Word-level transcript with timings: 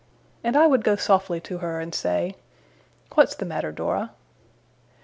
and 0.43 0.57
I 0.57 0.65
would 0.65 0.83
go 0.83 0.95
softly 0.95 1.39
to 1.41 1.59
her, 1.59 1.79
and 1.79 1.93
say: 1.93 2.35
'What's 3.13 3.35
the 3.35 3.45
matter, 3.45 3.71
Dora? 3.71 4.09